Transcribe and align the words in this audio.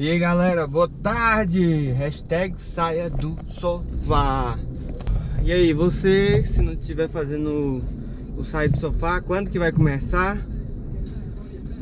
E 0.00 0.08
aí 0.08 0.18
galera, 0.18 0.66
boa 0.66 0.88
tarde! 0.88 1.92
Hashtag 1.92 2.54
saia 2.56 3.10
do 3.10 3.36
sofá. 3.50 4.58
E 5.44 5.52
aí, 5.52 5.74
você, 5.74 6.42
se 6.42 6.62
não 6.62 6.72
estiver 6.72 7.06
fazendo 7.10 7.82
o 8.34 8.42
sair 8.42 8.70
do 8.70 8.78
sofá, 8.78 9.20
quando 9.20 9.50
que 9.50 9.58
vai 9.58 9.70
começar? 9.70 10.38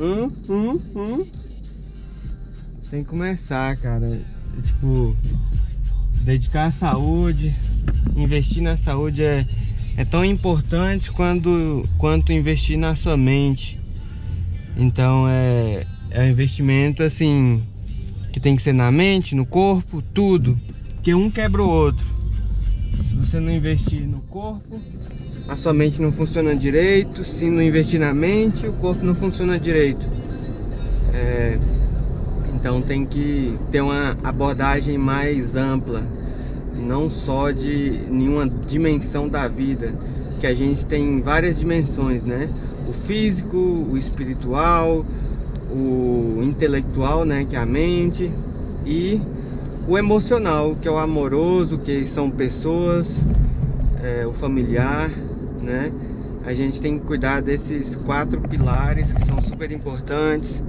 Hum, 0.00 0.32
hum, 0.48 0.80
hum. 0.96 1.26
Tem 2.90 3.04
que 3.04 3.08
começar, 3.08 3.76
cara. 3.76 4.20
Tipo, 4.64 5.14
dedicar 6.22 6.66
à 6.66 6.72
saúde, 6.72 7.54
investir 8.16 8.64
na 8.64 8.76
saúde 8.76 9.22
é, 9.22 9.46
é 9.96 10.04
tão 10.04 10.24
importante 10.24 11.12
quando, 11.12 11.88
quanto 11.98 12.32
investir 12.32 12.76
na 12.76 12.96
sua 12.96 13.16
mente. 13.16 13.80
Então 14.76 15.28
é, 15.28 15.86
é 16.10 16.22
um 16.22 16.28
investimento 16.28 17.04
assim 17.04 17.62
que 18.38 18.42
tem 18.42 18.54
que 18.54 18.62
ser 18.62 18.72
na 18.72 18.90
mente, 18.92 19.34
no 19.34 19.44
corpo, 19.44 20.00
tudo. 20.14 20.56
Porque 20.94 21.12
um 21.12 21.28
quebra 21.28 21.60
o 21.60 21.68
outro. 21.68 22.06
Se 23.02 23.14
você 23.16 23.40
não 23.40 23.50
investir 23.50 24.06
no 24.06 24.20
corpo, 24.20 24.80
a 25.48 25.56
sua 25.56 25.74
mente 25.74 26.00
não 26.00 26.12
funciona 26.12 26.54
direito. 26.54 27.24
Se 27.24 27.50
não 27.50 27.60
investir 27.60 27.98
na 27.98 28.14
mente, 28.14 28.64
o 28.66 28.72
corpo 28.74 29.04
não 29.04 29.14
funciona 29.14 29.58
direito. 29.58 30.06
É, 31.12 31.58
então 32.54 32.80
tem 32.80 33.04
que 33.04 33.58
ter 33.72 33.80
uma 33.80 34.16
abordagem 34.22 34.96
mais 34.96 35.56
ampla, 35.56 36.06
não 36.76 37.10
só 37.10 37.50
de 37.50 38.04
nenhuma 38.08 38.48
dimensão 38.48 39.28
da 39.28 39.48
vida, 39.48 39.92
que 40.40 40.46
a 40.46 40.54
gente 40.54 40.86
tem 40.86 41.20
várias 41.20 41.58
dimensões, 41.58 42.22
né? 42.22 42.48
O 42.88 42.92
físico, 42.92 43.56
o 43.56 43.98
espiritual, 43.98 45.04
o 45.70 46.42
intelectual, 46.42 47.24
né, 47.24 47.46
que 47.48 47.56
é 47.56 47.58
a 47.58 47.66
mente, 47.66 48.30
e 48.86 49.20
o 49.86 49.96
emocional, 49.96 50.76
que 50.80 50.86
é 50.86 50.90
o 50.90 50.98
amoroso, 50.98 51.78
que 51.78 52.06
são 52.06 52.30
pessoas, 52.30 53.24
é, 54.02 54.26
o 54.26 54.32
familiar, 54.32 55.10
né? 55.62 55.92
A 56.44 56.54
gente 56.54 56.80
tem 56.80 56.98
que 56.98 57.04
cuidar 57.04 57.42
desses 57.42 57.96
quatro 57.96 58.40
pilares 58.40 59.12
que 59.12 59.24
são 59.26 59.40
super 59.40 59.70
importantes, 59.70 60.64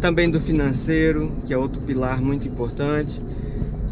também 0.00 0.30
do 0.30 0.40
financeiro, 0.40 1.32
que 1.44 1.52
é 1.52 1.58
outro 1.58 1.80
pilar 1.80 2.20
muito 2.20 2.46
importante. 2.46 3.20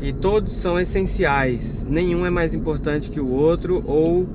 E 0.01 0.13
todos 0.13 0.53
são 0.53 0.79
essenciais, 0.79 1.85
nenhum 1.89 2.25
é 2.27 2.31
mais 2.31 2.55
importante 2.55 3.11
que 3.11 3.19
o 3.19 3.29
outro 3.29 3.83
ou 3.87 4.29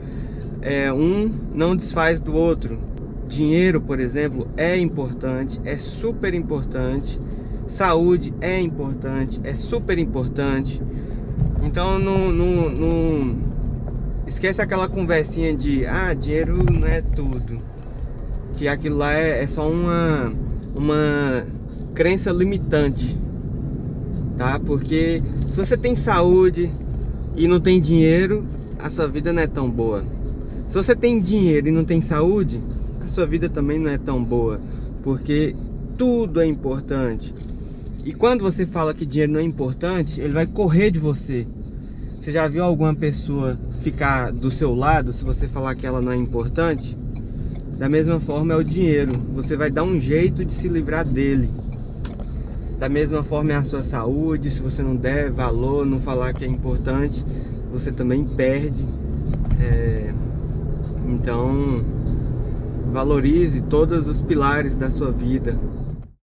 é, 0.62 0.92
um 0.92 1.30
não 1.54 1.76
desfaz 1.76 2.20
do 2.20 2.34
outro. 2.34 2.78
Dinheiro, 3.32 3.80
por 3.80 3.98
exemplo, 4.02 4.50
é 4.58 4.78
importante, 4.78 5.62
é 5.64 5.78
super 5.78 6.34
importante. 6.34 7.18
Saúde 7.66 8.34
é 8.42 8.60
importante, 8.60 9.40
é 9.46 9.56
super 9.56 9.98
importante. 9.98 10.82
Então 11.64 11.98
não, 11.98 12.30
não, 12.30 12.70
não 12.70 13.36
esquece 14.28 14.62
aquela 14.62 14.90
conversinha 14.90 15.56
de 15.56 15.86
ah, 15.86 16.14
dinheiro 16.14 16.58
não 16.62 16.86
é 16.86 17.02
tudo. 17.02 17.60
Que 18.56 18.68
aquilo 18.68 18.98
lá 18.98 19.14
é, 19.14 19.42
é 19.42 19.48
só 19.48 19.72
uma, 19.72 20.34
uma 20.76 21.46
crença 21.96 22.34
limitante. 22.34 23.18
Tá? 24.38 24.60
Porque 24.60 25.24
se 25.48 25.56
você 25.56 25.78
tem 25.78 25.96
saúde 25.96 26.70
e 27.38 27.48
não 27.48 27.62
tem 27.62 27.80
dinheiro, 27.80 28.44
a 28.78 28.92
sua 28.92 29.08
vida 29.08 29.32
não 29.32 29.42
é 29.42 29.48
tão 29.48 29.70
boa. 29.70 30.04
Se 30.68 30.76
você 30.76 30.94
tem 30.94 31.22
dinheiro 31.22 31.70
e 31.70 31.72
não 31.72 31.86
tem 31.86 32.02
saúde, 32.02 32.62
a 33.04 33.08
sua 33.08 33.26
vida 33.26 33.50
também 33.50 33.80
não 33.80 33.90
é 33.90 33.98
tão 33.98 34.24
boa, 34.24 34.60
porque 35.04 35.56
tudo 35.98 36.40
é 36.40 36.46
importante. 36.46 37.34
E 38.04 38.14
quando 38.14 38.42
você 38.42 38.66
fala 38.66 38.94
que 38.94 39.06
dinheiro 39.06 39.34
não 39.34 39.40
é 39.40 39.44
importante, 39.44 40.20
ele 40.20 40.34
vai 40.34 40.48
correr 40.48 40.92
de 40.92 41.00
você. 41.00 41.46
Você 42.20 42.32
já 42.32 42.48
viu 42.48 42.64
alguma 42.64 42.94
pessoa 42.94 43.58
ficar 43.82 44.32
do 44.32 44.52
seu 44.52 44.74
lado 44.74 45.14
se 45.14 45.24
você 45.24 45.48
falar 45.48 45.76
que 45.76 45.86
ela 45.86 46.02
não 46.02 46.12
é 46.12 46.16
importante? 46.16 46.98
Da 47.78 47.90
mesma 47.90 48.20
forma 48.20 48.54
é 48.54 48.58
o 48.58 48.64
dinheiro. 48.64 49.12
Você 49.34 49.56
vai 49.56 49.72
dar 49.72 49.84
um 49.84 50.00
jeito 50.00 50.46
de 50.46 50.54
se 50.54 50.68
livrar 50.68 51.04
dele. 51.04 51.50
Da 52.78 52.88
mesma 52.88 53.24
forma 53.24 53.54
é 53.54 53.56
a 53.56 53.64
sua 53.64 53.84
saúde. 53.84 54.52
Se 54.52 54.62
você 54.62 54.84
não 54.84 54.96
der 54.96 55.32
valor, 55.32 55.86
não 55.86 56.00
falar 56.00 56.34
que 56.34 56.46
é 56.46 56.48
importante, 56.48 57.26
você 57.72 57.92
também 57.92 58.24
perde. 58.24 58.86
É... 59.60 60.14
Então 61.08 61.84
valorize 62.92 63.62
todos 63.62 64.08
os 64.08 64.22
pilares 64.22 64.76
da 64.76 64.92
sua 64.92 65.12
vida. 65.12 65.58